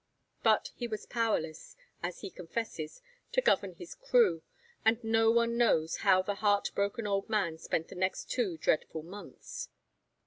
But 0.41 0.71
he 0.73 0.87
was 0.87 1.05
powerless, 1.05 1.75
as 2.01 2.21
he 2.21 2.31
confesses, 2.31 3.03
to 3.33 3.39
govern 3.39 3.73
his 3.75 3.93
crew, 3.93 4.41
and 4.83 4.97
no 5.03 5.29
one 5.29 5.59
knows 5.59 5.97
how 5.97 6.23
the 6.23 6.33
heartbroken 6.41 7.05
old 7.05 7.29
man 7.29 7.59
spent 7.59 7.89
the 7.89 7.93
next 7.93 8.31
two 8.31 8.57
dreadful 8.57 9.03
months. 9.03 9.69